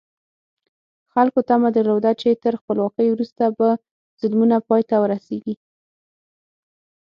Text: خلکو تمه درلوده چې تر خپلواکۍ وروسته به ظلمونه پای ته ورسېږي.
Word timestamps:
خلکو 1.13 1.39
تمه 1.49 1.69
درلوده 1.75 2.11
چې 2.21 2.29
تر 2.43 2.53
خپلواکۍ 2.61 3.07
وروسته 3.11 3.43
به 3.57 3.69
ظلمونه 4.19 4.55
پای 4.67 4.81
ته 4.89 4.95
ورسېږي. 4.99 5.55